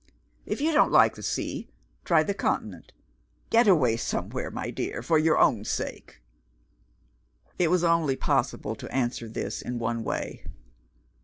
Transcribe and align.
If 0.47 0.61
you 0.61 0.71
don't 0.73 0.91
like 0.91 1.13
the 1.15 1.21
sea, 1.21 1.69
try 2.05 2.23
the 2.23 2.33
Continent. 2.33 2.91
Get 3.51 3.67
away 3.67 3.97
somewhere, 3.97 4.49
my 4.49 4.71
dear, 4.71 5.03
for 5.03 5.19
your 5.19 5.37
own 5.37 5.63
sake." 5.63 6.23
It 7.59 7.69
was 7.69 7.83
only 7.83 8.15
possible 8.15 8.73
to 8.77 8.91
answer 8.91 9.29
this, 9.29 9.61
in 9.61 9.77
one 9.77 10.03
way. 10.03 10.43